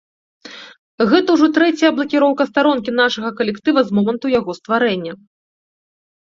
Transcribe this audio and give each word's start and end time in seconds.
Гэта 1.09 1.29
ўжо 1.35 1.49
трэцяя 1.57 1.91
блакіроўка 1.99 2.43
старонкі 2.51 2.95
нашага 3.01 3.29
калектыва 3.41 3.79
з 3.91 3.99
моманту 3.99 4.27
яго 4.39 4.51
стварэння. 4.61 5.13